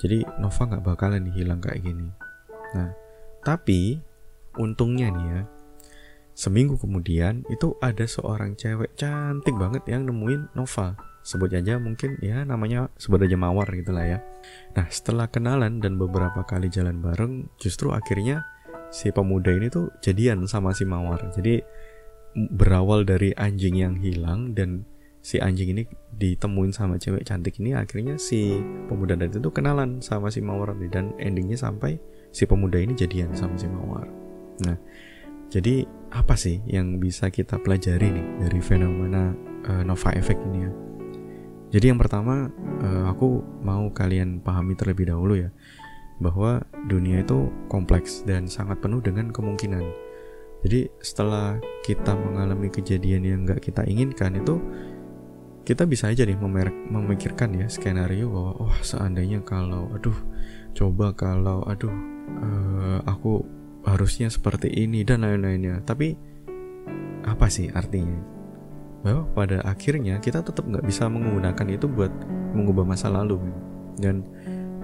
Jadi 0.00 0.24
Nova 0.40 0.62
nggak 0.64 0.84
bakalan 0.84 1.30
hilang 1.30 1.60
kayak 1.60 1.84
gini. 1.84 2.08
Nah 2.74 2.90
tapi 3.44 4.00
untungnya 4.56 5.12
nih 5.12 5.26
ya 5.28 5.42
seminggu 6.34 6.74
kemudian 6.80 7.46
itu 7.46 7.78
ada 7.78 8.02
seorang 8.10 8.58
cewek 8.58 8.98
cantik 8.98 9.54
banget 9.54 9.86
yang 9.86 10.08
nemuin 10.08 10.56
Nova. 10.58 10.98
Sebut 11.24 11.48
aja 11.56 11.80
mungkin 11.80 12.20
ya 12.20 12.44
namanya 12.44 12.92
sebut 13.00 13.22
aja 13.24 13.38
mawar 13.38 13.64
gitu 13.72 13.94
lah 13.94 14.04
ya. 14.04 14.18
Nah 14.76 14.84
setelah 14.90 15.30
kenalan 15.30 15.80
dan 15.80 15.96
beberapa 15.96 16.44
kali 16.44 16.68
jalan 16.68 17.00
bareng 17.00 17.48
justru 17.56 17.94
akhirnya 17.96 18.44
si 18.92 19.08
pemuda 19.08 19.50
ini 19.54 19.72
tuh 19.72 19.88
jadian 20.04 20.44
sama 20.44 20.76
si 20.76 20.84
mawar. 20.84 21.22
Jadi 21.32 21.64
berawal 22.34 23.06
dari 23.06 23.30
anjing 23.38 23.78
yang 23.78 23.94
hilang 23.98 24.52
dan 24.52 24.82
si 25.24 25.40
anjing 25.40 25.72
ini 25.72 25.88
ditemuin 26.12 26.74
sama 26.74 27.00
cewek 27.00 27.24
cantik 27.24 27.56
ini 27.62 27.72
akhirnya 27.72 28.20
si 28.20 28.60
pemuda 28.90 29.16
dan 29.16 29.32
itu 29.32 29.48
kenalan 29.48 30.04
sama 30.04 30.28
si 30.28 30.44
mawar 30.44 30.76
dan 30.92 31.16
endingnya 31.16 31.56
sampai 31.56 31.96
si 32.28 32.44
pemuda 32.44 32.76
ini 32.76 32.92
jadian 32.92 33.32
sama 33.32 33.56
si 33.56 33.64
mawar. 33.70 34.04
Nah 34.66 34.76
jadi 35.48 35.88
apa 36.12 36.34
sih 36.36 36.60
yang 36.68 37.00
bisa 37.00 37.30
kita 37.30 37.56
pelajari 37.62 38.10
nih 38.10 38.26
dari 38.44 38.60
fenomena 38.60 39.32
uh, 39.64 39.82
Nova 39.86 40.10
Effect 40.12 40.42
ini 40.50 40.58
ya? 40.66 40.72
Jadi 41.78 41.90
yang 41.90 41.98
pertama 41.98 42.52
uh, 42.84 43.08
aku 43.08 43.40
mau 43.64 43.88
kalian 43.90 44.44
pahami 44.44 44.76
terlebih 44.76 45.08
dahulu 45.08 45.40
ya 45.40 45.50
bahwa 46.22 46.62
dunia 46.86 47.24
itu 47.24 47.50
kompleks 47.66 48.22
dan 48.22 48.46
sangat 48.46 48.78
penuh 48.78 49.02
dengan 49.02 49.34
kemungkinan 49.34 49.82
jadi 50.64 50.88
setelah 51.04 51.60
kita 51.84 52.16
mengalami 52.16 52.72
kejadian 52.72 53.22
yang 53.22 53.40
nggak 53.44 53.60
kita 53.60 53.84
inginkan 53.84 54.40
itu 54.40 54.56
kita 55.64 55.88
bisa 55.88 56.12
aja 56.12 56.28
nih 56.28 56.36
memikirkan 56.92 57.56
ya 57.56 57.68
skenario 57.72 58.28
bahwa 58.28 58.52
oh 58.68 58.74
seandainya 58.84 59.40
kalau 59.44 59.88
aduh 59.96 60.16
coba 60.76 61.16
kalau 61.16 61.64
aduh 61.64 61.92
uh, 62.40 63.00
aku 63.08 63.44
harusnya 63.84 64.32
seperti 64.32 64.72
ini 64.72 65.04
dan 65.04 65.22
lain-lainnya. 65.24 65.84
Tapi 65.84 66.16
apa 67.24 67.46
sih 67.48 67.68
artinya? 67.72 68.16
Bahwa 69.04 69.28
pada 69.36 69.60
akhirnya 69.64 70.20
kita 70.20 70.40
tetap 70.40 70.64
nggak 70.64 70.84
bisa 70.84 71.08
menggunakan 71.08 71.66
itu 71.68 71.86
buat 71.88 72.12
mengubah 72.56 72.84
masa 72.88 73.12
lalu 73.12 73.40
dan 74.00 74.24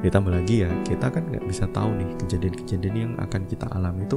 ditambah 0.01 0.33
lagi 0.33 0.65
ya 0.65 0.71
kita 0.81 1.13
kan 1.13 1.29
nggak 1.29 1.45
bisa 1.45 1.69
tahu 1.77 1.93
nih 1.93 2.09
kejadian-kejadian 2.25 2.97
yang 2.97 3.13
akan 3.21 3.45
kita 3.45 3.69
alami 3.69 4.09
itu 4.09 4.17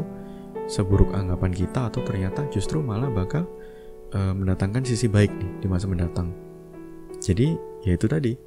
seburuk 0.68 1.16
anggapan 1.16 1.52
kita 1.52 1.88
atau 1.92 2.02
ternyata 2.04 2.48
justru 2.50 2.80
malah 2.80 3.12
bakal 3.12 3.46
uh, 4.16 4.34
mendatangkan 4.34 4.86
sisi 4.86 5.08
baik 5.12 5.32
nih 5.34 5.52
di 5.64 5.68
masa 5.68 5.88
mendatang. 5.90 6.32
Jadi 7.20 7.58
ya 7.84 7.94
itu 7.96 8.08
tadi 8.08 8.38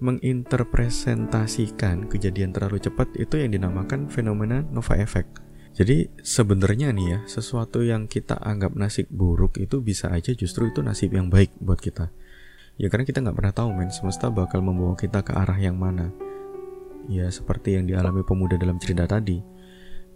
menginterpresentasikan 0.00 2.08
kejadian 2.08 2.56
terlalu 2.56 2.80
cepat 2.80 3.12
itu 3.20 3.36
yang 3.36 3.52
dinamakan 3.52 4.08
fenomena 4.08 4.64
Nova 4.72 4.96
Effect. 4.96 5.44
Jadi 5.70 6.10
sebenarnya 6.18 6.90
nih 6.90 7.06
ya 7.06 7.22
sesuatu 7.30 7.86
yang 7.86 8.10
kita 8.10 8.34
anggap 8.42 8.74
nasib 8.74 9.06
buruk 9.06 9.54
itu 9.62 9.78
bisa 9.78 10.10
aja 10.10 10.34
justru 10.34 10.66
itu 10.72 10.82
nasib 10.82 11.14
yang 11.14 11.30
baik 11.30 11.54
buat 11.62 11.78
kita. 11.78 12.10
Ya 12.80 12.88
karena 12.90 13.06
kita 13.06 13.22
nggak 13.22 13.36
pernah 13.36 13.54
tahu 13.54 13.68
men 13.76 13.92
semesta 13.92 14.32
bakal 14.32 14.64
membawa 14.64 14.96
kita 14.98 15.22
ke 15.22 15.36
arah 15.36 15.60
yang 15.60 15.78
mana. 15.78 16.10
Ya 17.06 17.30
seperti 17.30 17.78
yang 17.78 17.86
dialami 17.86 18.26
pemuda 18.26 18.58
dalam 18.58 18.82
cerita 18.82 19.06
tadi. 19.06 19.38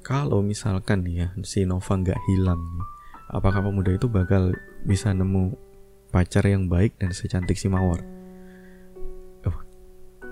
Kalau 0.05 0.45
misalkan 0.45 1.01
nih 1.01 1.17
ya 1.17 1.29
si 1.41 1.65
Nova 1.65 1.97
nggak 1.97 2.21
hilang 2.29 2.61
apakah 3.33 3.65
pemuda 3.65 3.97
itu 3.97 4.07
bakal 4.07 4.53
bisa 4.85 5.11
nemu 5.11 5.57
pacar 6.13 6.45
yang 6.47 6.69
baik 6.69 6.95
dan 7.01 7.11
secantik 7.11 7.57
si 7.57 7.67
Mawar? 7.67 8.05
Oh, 9.49 9.59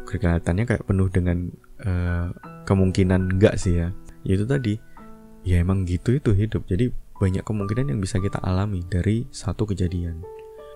kelihatannya 0.06 0.68
kayak 0.68 0.86
penuh 0.86 1.08
dengan 1.08 1.50
uh, 1.82 2.30
kemungkinan 2.68 3.34
enggak 3.38 3.58
sih 3.58 3.82
ya. 3.82 3.88
Yaitu 4.22 4.46
tadi, 4.46 4.78
ya 5.42 5.58
emang 5.58 5.82
gitu 5.82 6.14
itu 6.14 6.30
hidup. 6.30 6.68
Jadi 6.70 6.94
banyak 7.18 7.42
kemungkinan 7.42 7.90
yang 7.90 7.98
bisa 7.98 8.22
kita 8.22 8.38
alami 8.44 8.86
dari 8.86 9.26
satu 9.34 9.66
kejadian. 9.66 10.22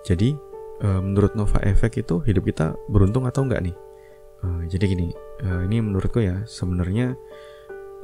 Jadi 0.03 0.35
uh, 0.83 0.99
menurut 0.99 1.37
Nova 1.39 1.63
Effect 1.63 2.03
itu 2.03 2.19
hidup 2.27 2.43
kita 2.43 2.75
beruntung 2.91 3.23
atau 3.23 3.47
enggak 3.47 3.63
nih? 3.63 3.75
Uh, 4.43 4.61
jadi 4.69 4.85
gini, 4.91 5.07
uh, 5.47 5.63
ini 5.65 5.81
menurutku 5.81 6.19
ya 6.19 6.43
sebenarnya 6.45 7.15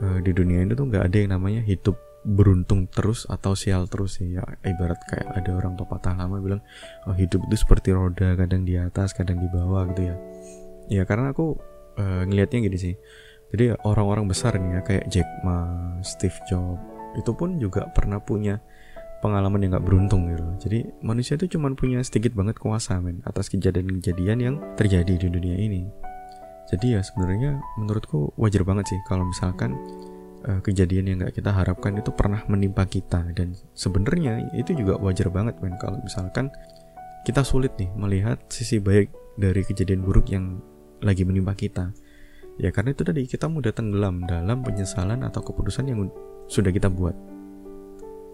uh, 0.02 0.20
di 0.24 0.32
dunia 0.34 0.64
ini 0.64 0.74
tuh 0.74 0.90
nggak 0.90 1.04
ada 1.12 1.18
yang 1.20 1.32
namanya 1.36 1.62
hidup 1.62 2.00
beruntung 2.24 2.88
terus 2.88 3.28
atau 3.28 3.52
sial 3.52 3.86
terus 3.92 4.24
ya. 4.24 4.48
ibarat 4.64 4.98
kayak 5.12 5.28
ada 5.44 5.52
orang 5.60 5.76
tua 5.76 5.88
patah 5.92 6.16
lama 6.16 6.40
bilang 6.40 6.64
oh, 7.04 7.16
hidup 7.16 7.44
itu 7.52 7.56
seperti 7.60 7.92
roda 7.92 8.40
kadang 8.40 8.64
di 8.64 8.80
atas 8.80 9.12
kadang 9.12 9.44
di 9.44 9.48
bawah 9.52 9.84
gitu 9.92 10.08
ya. 10.08 10.16
Ya 10.88 11.04
karena 11.04 11.36
aku 11.36 11.60
uh, 12.00 12.24
ngelihatnya 12.24 12.64
gini 12.64 12.78
sih. 12.80 12.96
Jadi 13.54 13.76
orang-orang 13.86 14.26
besar 14.26 14.58
nih 14.58 14.72
ya 14.72 14.82
kayak 14.82 15.06
Jack 15.14 15.30
Ma, 15.46 15.68
Steve 16.02 16.34
Jobs 16.50 16.82
itu 17.14 17.30
pun 17.38 17.62
juga 17.62 17.86
pernah 17.94 18.18
punya 18.18 18.58
pengalaman 19.22 19.62
yang 19.62 19.78
gak 19.78 19.86
beruntung 19.86 20.26
gitu. 20.34 20.68
Jadi 20.68 20.80
manusia 21.06 21.38
itu 21.38 21.46
cuma 21.56 21.70
punya 21.78 22.02
sedikit 22.02 22.34
banget 22.34 22.58
kuasa 22.58 22.98
men 22.98 23.22
atas 23.24 23.48
kejadian-kejadian 23.54 24.40
yang 24.42 24.56
terjadi 24.74 25.16
di 25.16 25.28
dunia 25.30 25.56
ini 25.56 25.86
jadi 26.72 27.00
ya 27.00 27.02
sebenarnya 27.04 27.60
menurutku 27.76 28.32
wajar 28.40 28.64
banget 28.64 28.96
sih 28.96 29.00
kalau 29.04 29.28
misalkan 29.28 29.76
uh, 30.48 30.60
kejadian 30.64 31.06
yang 31.12 31.18
nggak 31.24 31.36
kita 31.36 31.52
harapkan 31.52 31.96
itu 32.00 32.12
pernah 32.16 32.44
menimpa 32.48 32.88
kita. 32.88 33.24
Dan 33.36 33.56
sebenarnya 33.76 34.52
itu 34.56 34.76
juga 34.76 35.00
wajar 35.00 35.28
banget 35.32 35.60
men. 35.60 35.76
Kalau 35.80 36.00
misalkan 36.00 36.52
kita 37.28 37.44
sulit 37.44 37.76
nih 37.80 37.92
melihat 37.96 38.40
sisi 38.52 38.80
baik 38.80 39.12
dari 39.40 39.64
kejadian 39.64 40.04
buruk 40.04 40.32
yang 40.32 40.60
lagi 41.04 41.28
menimpa 41.28 41.56
kita. 41.56 41.92
Ya 42.62 42.70
karena 42.70 42.94
itu 42.94 43.02
tadi 43.02 43.26
kita 43.26 43.50
mudah 43.50 43.74
tenggelam 43.74 44.24
dalam 44.30 44.62
penyesalan 44.62 45.26
atau 45.26 45.42
keputusan 45.42 45.90
yang 45.90 46.08
sudah 46.46 46.70
kita 46.70 46.88
buat. 46.88 47.16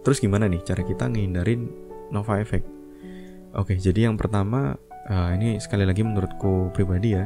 Terus 0.03 0.19
gimana 0.19 0.48
nih 0.48 0.62
cara 0.63 0.83
kita 0.83 1.07
ngindarin 1.07 1.71
Nova 2.12 2.38
Effect? 2.41 2.67
Oke 3.55 3.79
jadi 3.79 4.12
yang 4.12 4.19
pertama 4.19 4.77
uh, 5.09 5.29
ini 5.33 5.57
sekali 5.57 5.88
lagi 5.88 6.05
menurutku 6.05 6.69
pribadi 6.69 7.17
ya 7.17 7.25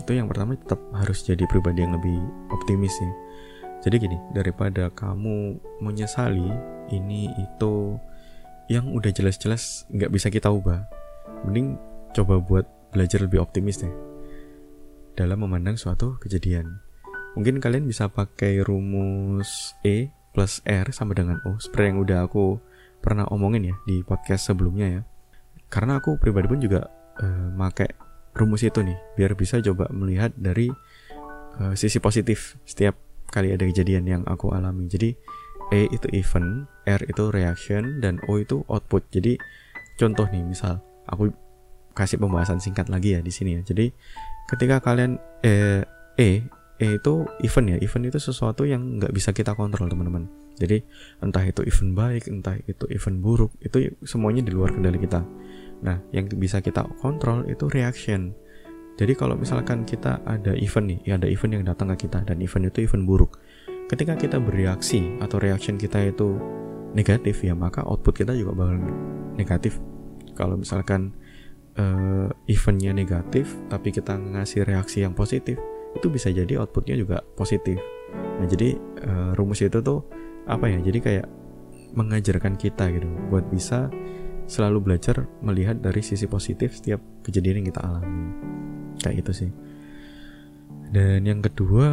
itu 0.00 0.16
yang 0.16 0.26
pertama 0.26 0.56
tetap 0.56 0.80
harus 0.96 1.20
jadi 1.22 1.44
pribadi 1.44 1.84
yang 1.84 1.92
lebih 1.92 2.16
optimis 2.50 2.96
sih 2.96 3.12
jadi 3.80 3.96
gini, 3.96 4.20
daripada 4.36 4.92
kamu 4.92 5.56
menyesali 5.80 6.52
ini 6.92 7.32
itu 7.32 7.96
yang 8.68 8.92
udah 8.92 9.08
jelas-jelas 9.08 9.88
nggak 9.88 10.12
bisa 10.12 10.28
kita 10.28 10.52
ubah, 10.52 10.84
mending 11.48 11.80
coba 12.12 12.36
buat 12.44 12.68
belajar 12.92 13.24
lebih 13.24 13.40
optimis 13.40 13.80
deh 13.80 13.94
dalam 15.16 15.40
memandang 15.40 15.80
suatu 15.80 16.20
kejadian. 16.20 16.68
Mungkin 17.40 17.56
kalian 17.56 17.88
bisa 17.88 18.12
pakai 18.12 18.60
rumus 18.60 19.72
E 19.80 20.12
plus 20.36 20.60
R 20.68 20.92
sama 20.92 21.16
dengan 21.16 21.40
O, 21.48 21.56
seperti 21.56 21.96
yang 21.96 22.04
udah 22.04 22.28
aku 22.28 22.60
pernah 23.00 23.24
omongin 23.32 23.72
ya 23.72 23.76
di 23.88 24.04
podcast 24.04 24.52
sebelumnya 24.52 25.00
ya. 25.00 25.02
Karena 25.72 26.04
aku 26.04 26.20
pribadi 26.20 26.46
pun 26.52 26.60
juga 26.60 26.84
uh, 27.16 27.48
pakai 27.56 27.96
rumus 28.36 28.62
itu 28.62 28.80
nih, 28.80 28.98
biar 29.18 29.34
bisa 29.34 29.58
coba 29.58 29.90
melihat 29.90 30.30
dari 30.38 30.70
uh, 31.58 31.74
sisi 31.74 31.98
positif 31.98 32.56
setiap 32.62 32.94
kali 33.30 33.54
ada 33.54 33.66
kejadian 33.66 34.04
yang 34.06 34.22
aku 34.26 34.50
alami. 34.50 34.90
Jadi 34.90 35.14
E 35.70 35.86
itu 35.86 36.10
event, 36.10 36.66
R 36.82 36.98
itu 37.06 37.30
reaction, 37.30 38.02
dan 38.02 38.18
O 38.26 38.42
itu 38.42 38.66
output. 38.66 39.06
Jadi 39.14 39.38
contoh 39.94 40.26
nih, 40.26 40.42
misal 40.42 40.82
aku 41.06 41.30
kasih 41.94 42.18
pembahasan 42.18 42.58
singkat 42.58 42.90
lagi 42.90 43.14
ya 43.14 43.20
di 43.22 43.30
sini 43.30 43.58
ya. 43.58 43.62
Jadi 43.62 43.86
ketika 44.50 44.82
kalian 44.82 45.22
eh, 45.46 45.86
E 46.18 46.42
E 46.80 46.86
itu 46.98 47.14
event 47.44 47.66
ya. 47.70 47.76
Event 47.78 48.04
itu 48.10 48.18
sesuatu 48.18 48.66
yang 48.66 48.98
nggak 48.98 49.14
bisa 49.14 49.30
kita 49.30 49.54
kontrol 49.54 49.86
teman-teman. 49.86 50.26
Jadi 50.58 50.82
entah 51.22 51.44
itu 51.46 51.62
event 51.62 51.92
baik, 51.94 52.26
entah 52.26 52.56
itu 52.66 52.84
event 52.90 53.16
buruk, 53.22 53.52
itu 53.62 53.94
semuanya 54.02 54.42
di 54.42 54.50
luar 54.50 54.74
kendali 54.74 54.98
kita. 54.98 55.22
Nah, 55.80 55.96
yang 56.12 56.28
bisa 56.36 56.60
kita 56.60 56.84
kontrol 57.00 57.48
itu 57.48 57.68
reaction. 57.72 58.36
Jadi 59.00 59.16
kalau 59.16 59.32
misalkan 59.32 59.88
kita 59.88 60.20
ada 60.28 60.52
event 60.60 60.86
nih, 60.92 61.00
ya 61.08 61.12
ada 61.16 61.24
event 61.24 61.56
yang 61.56 61.64
datang 61.64 61.88
ke 61.96 62.04
kita 62.04 62.20
dan 62.20 62.36
event 62.44 62.68
itu 62.68 62.84
event 62.84 63.08
buruk. 63.08 63.40
Ketika 63.88 64.12
kita 64.14 64.36
bereaksi 64.36 65.16
atau 65.24 65.40
reaction 65.40 65.80
kita 65.80 66.04
itu 66.04 66.36
negatif 66.92 67.40
ya, 67.40 67.56
maka 67.56 67.80
output 67.80 68.20
kita 68.20 68.36
juga 68.36 68.52
bakal 68.52 68.76
negatif. 69.40 69.80
Kalau 70.36 70.60
misalkan 70.60 71.16
uh, 71.80 72.28
eventnya 72.44 72.92
negatif 72.92 73.56
tapi 73.72 73.88
kita 73.88 74.20
ngasih 74.20 74.68
reaksi 74.68 75.00
yang 75.00 75.16
positif, 75.16 75.56
itu 75.96 76.06
bisa 76.12 76.28
jadi 76.28 76.60
outputnya 76.60 76.94
juga 77.00 77.24
positif. 77.40 77.80
Nah 78.12 78.44
jadi 78.44 78.76
uh, 79.08 79.32
rumus 79.32 79.64
itu 79.64 79.80
tuh 79.80 80.04
apa 80.44 80.68
ya? 80.68 80.76
Jadi 80.76 80.98
kayak 81.00 81.26
mengajarkan 81.96 82.54
kita 82.54 82.92
gitu 82.94 83.08
buat 83.32 83.48
bisa 83.48 83.90
selalu 84.50 84.82
belajar 84.82 85.30
melihat 85.46 85.78
dari 85.78 86.02
sisi 86.02 86.26
positif 86.26 86.74
setiap 86.82 86.98
kejadian 87.22 87.62
yang 87.62 87.68
kita 87.70 87.80
alami. 87.86 88.34
Kayak 88.98 89.14
gitu 89.22 89.32
sih. 89.46 89.50
Dan 90.90 91.22
yang 91.22 91.38
kedua 91.38 91.86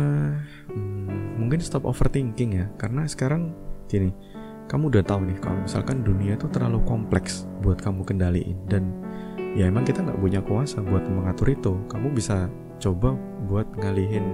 hmm, 0.74 1.38
mungkin 1.38 1.62
stop 1.62 1.86
overthinking 1.86 2.58
ya. 2.58 2.66
Karena 2.82 3.06
sekarang 3.06 3.54
gini 3.86 4.10
kamu 4.68 4.90
udah 4.90 5.04
tahu 5.06 5.30
nih 5.30 5.38
kalau 5.40 5.64
misalkan 5.64 6.04
dunia 6.04 6.36
itu 6.36 6.50
terlalu 6.50 6.82
kompleks 6.84 7.46
buat 7.62 7.78
kamu 7.78 8.02
kendaliin. 8.10 8.58
Dan 8.66 8.90
ya 9.54 9.70
emang 9.70 9.86
kita 9.86 10.02
nggak 10.02 10.18
punya 10.18 10.42
kuasa 10.42 10.82
buat 10.82 11.06
mengatur 11.06 11.54
itu. 11.54 11.78
Kamu 11.86 12.10
bisa 12.10 12.50
coba 12.82 13.14
buat 13.46 13.70
ngalihin 13.78 14.26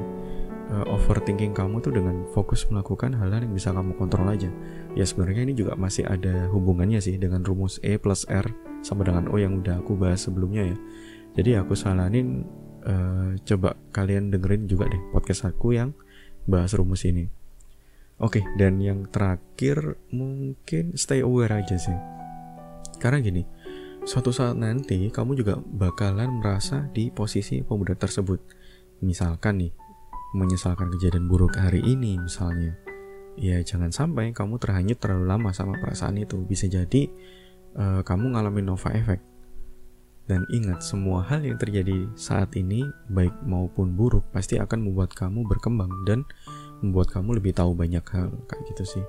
uh, 0.73 0.85
overthinking 0.89 1.53
kamu 1.53 1.77
tuh 1.85 1.93
dengan 1.93 2.25
fokus 2.33 2.65
melakukan 2.73 3.13
hal-hal 3.13 3.45
yang 3.45 3.53
bisa 3.53 3.69
kamu 3.69 3.93
kontrol 3.93 4.25
aja 4.25 4.49
ya 4.97 5.05
sebenarnya 5.05 5.45
ini 5.45 5.53
juga 5.53 5.77
masih 5.77 6.09
ada 6.09 6.49
hubungannya 6.49 6.97
sih 6.97 7.21
dengan 7.21 7.45
rumus 7.45 7.77
E 7.85 8.01
plus 8.01 8.25
R 8.25 8.49
sama 8.81 9.05
dengan 9.05 9.29
O 9.29 9.37
yang 9.37 9.61
udah 9.61 9.79
aku 9.85 9.93
bahas 9.93 10.25
sebelumnya 10.25 10.73
ya 10.73 10.77
jadi 11.37 11.61
aku 11.61 11.77
saranin 11.77 12.49
uh, 12.85 13.37
coba 13.45 13.77
kalian 13.93 14.29
dengerin 14.33 14.65
juga 14.65 14.89
deh 14.89 15.01
podcast 15.13 15.49
aku 15.49 15.77
yang 15.77 15.93
bahas 16.45 16.75
rumus 16.75 17.07
ini. 17.07 17.31
Oke, 18.21 18.39
okay, 18.39 18.43
dan 18.55 18.77
yang 18.79 19.09
terakhir 19.09 19.97
mungkin 20.13 20.95
stay 20.95 21.25
aware 21.25 21.59
aja 21.59 21.75
sih. 21.75 21.97
Karena 23.01 23.19
gini, 23.19 23.43
suatu 24.05 24.29
saat 24.29 24.55
nanti 24.55 25.09
kamu 25.09 25.33
juga 25.35 25.59
bakalan 25.59 26.39
merasa 26.39 26.87
di 26.93 27.09
posisi 27.09 27.65
pemuda 27.65 27.97
tersebut. 27.97 28.39
Misalkan 29.03 29.59
nih, 29.59 29.71
menyesalkan 30.33 30.89
kejadian 30.93 31.29
buruk 31.29 31.55
hari 31.55 31.79
ini 31.85 32.17
misalnya. 32.17 32.75
Ya 33.33 33.61
jangan 33.65 33.89
sampai 33.89 34.29
kamu 34.33 34.61
terhanyut 34.61 35.01
terlalu 35.01 35.25
lama 35.29 35.49
sama 35.53 35.77
perasaan 35.77 36.21
itu. 36.21 36.41
Bisa 36.45 36.69
jadi 36.69 37.09
uh, 37.77 38.01
kamu 38.05 38.33
ngalamin 38.37 38.69
nova 38.69 38.93
effect 38.93 39.33
dan 40.23 40.47
ingat, 40.47 40.79
semua 40.79 41.19
hal 41.27 41.43
yang 41.43 41.59
terjadi 41.59 42.07
saat 42.15 42.55
ini, 42.55 42.87
baik 43.11 43.43
maupun 43.43 43.91
buruk, 43.91 44.23
pasti 44.31 44.55
akan 44.55 44.87
membuat 44.87 45.11
kamu 45.11 45.43
berkembang 45.43 45.91
dan 46.07 46.23
membuat 46.79 47.11
kamu 47.11 47.43
lebih 47.43 47.51
tahu 47.51 47.75
banyak 47.75 48.03
hal 48.07 48.31
kayak 48.47 48.63
gitu 48.71 48.83
sih. 48.87 49.05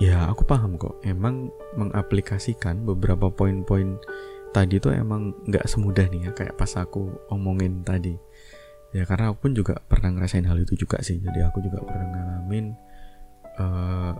Ya, 0.00 0.28
aku 0.32 0.48
paham 0.48 0.80
kok. 0.80 0.96
Emang 1.04 1.52
mengaplikasikan 1.76 2.88
beberapa 2.88 3.28
poin-poin 3.28 4.00
tadi 4.56 4.80
tuh 4.80 4.96
emang 4.96 5.36
nggak 5.44 5.68
semudah 5.68 6.08
nih 6.08 6.28
ya, 6.28 6.30
kayak 6.32 6.56
pas 6.56 6.72
aku 6.80 7.12
omongin 7.28 7.84
tadi. 7.84 8.16
Ya 8.94 9.02
karena 9.02 9.34
aku 9.34 9.48
pun 9.48 9.52
juga 9.56 9.82
pernah 9.82 10.14
ngerasain 10.14 10.46
hal 10.46 10.58
itu 10.62 10.78
juga 10.78 11.02
sih. 11.02 11.18
Jadi 11.18 11.42
aku 11.42 11.58
juga 11.64 11.82
pernah 11.82 12.06
ngalamin 12.06 12.74
uh, 13.58 14.12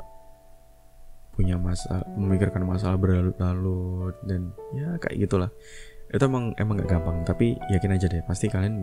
punya 1.36 1.60
masalah 1.60 2.02
memikirkan 2.16 2.64
masalah 2.64 2.96
berlarut-larut 2.96 4.16
dan 4.24 4.50
ya 4.72 4.96
kayak 4.98 5.28
gitulah. 5.28 5.50
Itu 6.08 6.22
emang 6.26 6.56
emang 6.56 6.80
gak 6.80 6.90
gampang 6.96 7.26
tapi 7.26 7.58
yakin 7.68 7.92
aja 7.92 8.06
deh 8.08 8.24
pasti 8.24 8.48
kalian 8.48 8.82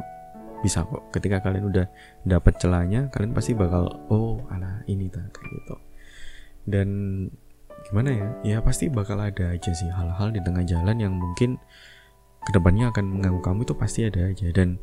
bisa 0.61 0.85
kok. 0.85 1.09
Ketika 1.11 1.41
kalian 1.43 1.67
udah 1.67 1.85
dapat 2.23 2.55
celahnya 2.61 3.09
kalian 3.09 3.33
pasti 3.35 3.57
bakal 3.57 3.89
oh 4.07 4.39
ala 4.53 4.85
ini 4.85 5.09
tak 5.09 5.33
kayak 5.33 5.49
gitu. 5.49 5.75
Dan 6.63 6.87
gimana 7.89 8.09
ya? 8.13 8.27
Ya 8.45 8.57
pasti 8.63 8.87
bakal 8.87 9.19
ada 9.19 9.51
aja 9.51 9.71
sih 9.75 9.89
hal-hal 9.91 10.31
di 10.31 10.39
tengah 10.39 10.63
jalan 10.63 10.95
yang 11.01 11.13
mungkin 11.17 11.59
ke 12.43 12.51
depannya 12.51 12.91
akan 12.91 13.19
mengganggu 13.19 13.41
kamu 13.43 13.59
itu 13.67 13.73
pasti 13.75 13.99
ada 14.07 14.29
aja. 14.29 14.47
Dan 14.55 14.79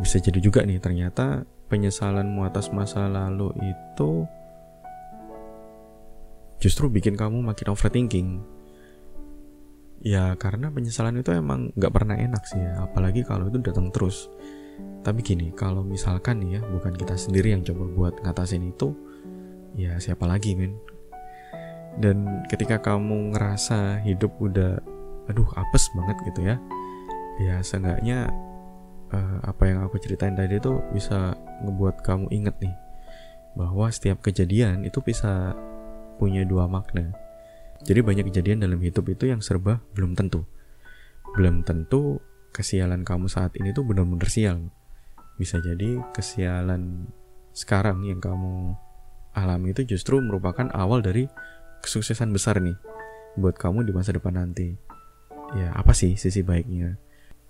bisa 0.00 0.16
jadi 0.22 0.38
juga 0.40 0.64
nih 0.64 0.80
ternyata 0.80 1.44
penyesalanmu 1.68 2.44
atas 2.44 2.68
masa 2.68 3.08
lalu 3.08 3.52
itu 3.60 4.28
justru 6.62 6.86
bikin 6.92 7.18
kamu 7.18 7.42
makin 7.42 7.74
overthinking. 7.74 8.28
Ya 10.02 10.34
karena 10.38 10.70
penyesalan 10.70 11.18
itu 11.18 11.30
emang 11.34 11.74
nggak 11.74 11.92
pernah 11.94 12.18
enak 12.18 12.42
sih 12.46 12.58
ya 12.58 12.86
apalagi 12.86 13.26
kalau 13.26 13.50
itu 13.50 13.58
datang 13.58 13.90
terus. 13.90 14.30
Tapi 15.02 15.18
gini 15.26 15.50
kalau 15.50 15.82
misalkan 15.82 16.42
nih 16.42 16.58
ya 16.58 16.60
bukan 16.62 16.94
kita 16.94 17.18
sendiri 17.18 17.50
yang 17.50 17.66
coba 17.66 17.84
buat 17.90 18.14
ngatasin 18.22 18.70
itu 18.70 18.94
ya 19.74 19.98
siapa 19.98 20.28
lagi 20.28 20.54
men? 20.54 20.78
Dan 21.98 22.46
ketika 22.48 22.80
kamu 22.80 23.34
ngerasa 23.34 24.00
hidup 24.06 24.32
udah 24.38 24.78
aduh 25.30 25.46
apes 25.54 25.86
banget 25.94 26.16
gitu 26.32 26.40
ya 26.50 26.56
ya 27.40 27.62
seenggaknya 27.62 28.28
uh, 29.12 29.38
apa 29.44 29.68
yang 29.68 29.84
aku 29.84 30.00
ceritain 30.00 30.34
tadi 30.34 30.58
itu 30.58 30.72
bisa 30.90 31.36
ngebuat 31.62 32.02
kamu 32.02 32.26
inget 32.32 32.56
nih 32.58 32.74
bahwa 33.54 33.86
setiap 33.92 34.24
kejadian 34.24 34.82
itu 34.88 34.98
bisa 35.04 35.52
punya 36.16 36.42
dua 36.48 36.66
makna 36.66 37.12
jadi 37.84 38.00
banyak 38.00 38.32
kejadian 38.32 38.64
dalam 38.64 38.80
hidup 38.80 39.06
itu 39.12 39.28
yang 39.28 39.44
serba 39.44 39.78
belum 39.94 40.16
tentu 40.16 40.48
belum 41.36 41.62
tentu 41.62 42.18
kesialan 42.52 43.04
kamu 43.04 43.28
saat 43.28 43.56
ini 43.56 43.72
tuh 43.72 43.84
benar-benar 43.84 44.28
sial 44.28 44.72
bisa 45.36 45.60
jadi 45.60 46.00
kesialan 46.12 47.08
sekarang 47.52 48.04
yang 48.08 48.20
kamu 48.20 48.76
alami 49.32 49.72
itu 49.72 49.96
justru 49.96 50.20
merupakan 50.20 50.68
awal 50.76 51.00
dari 51.00 51.28
kesuksesan 51.84 52.32
besar 52.32 52.60
nih 52.60 52.76
buat 53.36 53.56
kamu 53.56 53.88
di 53.88 53.92
masa 53.92 54.12
depan 54.12 54.36
nanti. 54.36 54.76
Ya, 55.52 55.72
apa 55.76 55.92
sih 55.92 56.16
sisi 56.16 56.40
baiknya? 56.40 56.96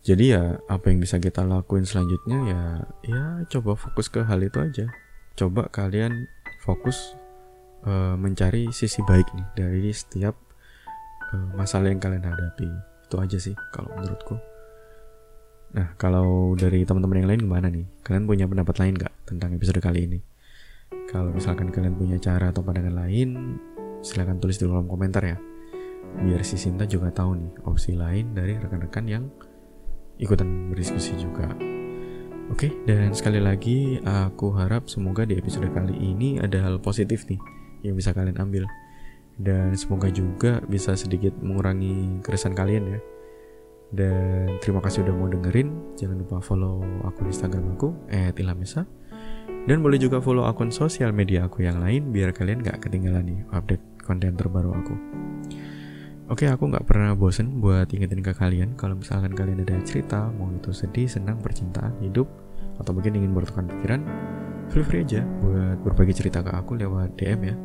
Jadi 0.02 0.34
ya 0.34 0.58
apa 0.66 0.90
yang 0.90 0.98
bisa 0.98 1.22
kita 1.22 1.46
lakuin 1.46 1.86
selanjutnya 1.86 2.38
ya 2.50 2.62
ya 3.06 3.22
coba 3.46 3.78
fokus 3.78 4.10
ke 4.10 4.26
hal 4.26 4.42
itu 4.42 4.58
aja. 4.58 4.86
Coba 5.38 5.70
kalian 5.70 6.26
fokus 6.66 7.14
uh, 7.86 8.18
mencari 8.18 8.74
sisi 8.74 8.98
baik 9.06 9.30
nih 9.30 9.46
dari 9.54 9.94
setiap 9.94 10.34
uh, 11.30 11.54
masalah 11.54 11.94
yang 11.94 12.02
kalian 12.02 12.26
hadapi. 12.26 12.66
Itu 13.06 13.22
aja 13.22 13.38
sih 13.38 13.54
kalau 13.70 13.94
menurutku. 13.94 14.34
Nah, 15.72 15.96
kalau 15.96 16.52
dari 16.52 16.84
teman-teman 16.84 17.24
yang 17.24 17.28
lain 17.32 17.42
gimana 17.48 17.66
nih? 17.72 17.86
Kalian 18.04 18.28
punya 18.28 18.44
pendapat 18.44 18.76
lain 18.76 18.92
gak 18.92 19.14
tentang 19.24 19.56
episode 19.56 19.80
kali 19.80 20.04
ini? 20.04 20.20
Kalau 21.08 21.32
misalkan 21.32 21.72
kalian 21.72 21.96
punya 21.96 22.20
cara 22.20 22.52
atau 22.52 22.60
pandangan 22.60 22.92
lain, 22.92 23.56
silahkan 24.04 24.36
tulis 24.36 24.60
di 24.60 24.68
kolom 24.68 24.84
komentar 24.84 25.24
ya 25.24 25.38
biar 26.20 26.44
si 26.44 26.60
Sinta 26.60 26.84
juga 26.84 27.08
tahu 27.08 27.40
nih 27.40 27.52
opsi 27.64 27.96
lain 27.96 28.36
dari 28.36 28.60
rekan-rekan 28.60 29.04
yang 29.08 29.24
ikutan 30.18 30.72
berdiskusi 30.72 31.16
juga. 31.16 31.52
Oke 32.50 32.68
dan 32.84 33.16
sekali 33.16 33.40
lagi 33.40 33.96
aku 34.04 34.52
harap 34.58 34.90
semoga 34.90 35.24
di 35.24 35.38
episode 35.40 35.72
kali 35.72 35.96
ini 35.96 36.36
ada 36.36 36.68
hal 36.68 36.76
positif 36.82 37.24
nih 37.30 37.40
yang 37.86 37.96
bisa 37.96 38.12
kalian 38.12 38.36
ambil. 38.36 38.68
Dan 39.40 39.72
semoga 39.72 40.12
juga 40.12 40.60
bisa 40.68 40.92
sedikit 40.92 41.32
mengurangi 41.40 42.20
keresahan 42.20 42.52
kalian 42.52 42.84
ya. 42.96 43.00
Dan 43.92 44.60
terima 44.60 44.84
kasih 44.84 45.04
udah 45.08 45.14
mau 45.16 45.28
dengerin. 45.28 45.96
Jangan 45.96 46.16
lupa 46.20 46.44
follow 46.44 46.84
akun 47.08 47.32
instagram 47.32 47.76
aku 47.76 47.96
@ilhamesa 48.12 48.84
dan 49.62 49.78
boleh 49.78 49.94
juga 49.94 50.18
follow 50.18 50.42
akun 50.42 50.74
sosial 50.74 51.14
media 51.14 51.46
aku 51.46 51.62
yang 51.62 51.78
lain 51.78 52.10
biar 52.10 52.34
kalian 52.34 52.66
gak 52.66 52.82
ketinggalan 52.82 53.22
nih 53.22 53.40
update 53.54 53.82
konten 54.02 54.34
terbaru 54.34 54.74
aku. 54.74 54.94
Oke, 56.32 56.48
aku 56.48 56.64
nggak 56.64 56.88
pernah 56.88 57.12
bosen 57.12 57.60
buat 57.60 57.92
ingetin 57.92 58.24
ke 58.24 58.32
kalian 58.32 58.72
kalau 58.80 58.96
misalkan 58.96 59.36
kalian 59.36 59.68
ada 59.68 59.76
cerita, 59.84 60.32
mau 60.32 60.48
itu 60.48 60.72
sedih, 60.72 61.04
senang, 61.04 61.36
percintaan, 61.44 61.92
hidup, 62.00 62.24
atau 62.80 62.96
mungkin 62.96 63.20
ingin 63.20 63.36
bertukar 63.36 63.68
pikiran, 63.68 64.00
feel 64.72 64.80
free 64.80 65.04
aja 65.04 65.28
buat 65.44 65.84
berbagi 65.84 66.16
cerita 66.16 66.40
ke 66.40 66.48
aku 66.48 66.80
lewat 66.80 67.20
DM 67.20 67.52
ya. 67.52 67.56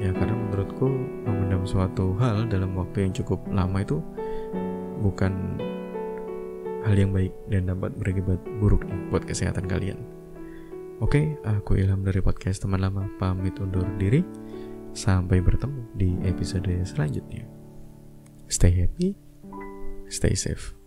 Ya 0.00 0.10
karena 0.16 0.40
menurutku 0.40 0.88
memendam 1.28 1.68
suatu 1.68 2.16
hal 2.16 2.48
dalam 2.48 2.72
waktu 2.80 3.04
yang 3.04 3.12
cukup 3.12 3.44
lama 3.52 3.84
itu 3.84 4.00
bukan 5.04 5.60
hal 6.88 6.96
yang 6.96 7.12
baik 7.12 7.36
dan 7.52 7.68
dapat 7.68 7.92
berakibat 8.00 8.40
buruk 8.56 8.88
buat 9.12 9.28
kesehatan 9.28 9.68
kalian. 9.68 10.00
Oke, 11.04 11.36
aku 11.44 11.76
Ilham 11.76 12.00
dari 12.08 12.24
podcast 12.24 12.64
teman 12.64 12.80
lama 12.80 13.04
pamit 13.20 13.52
undur 13.60 13.84
diri. 14.00 14.24
Sampai 14.96 15.44
bertemu 15.44 15.92
di 15.92 16.16
episode 16.24 16.72
selanjutnya. 16.88 17.57
Stay 18.48 18.70
happy, 18.70 19.14
stay 20.08 20.34
safe. 20.34 20.77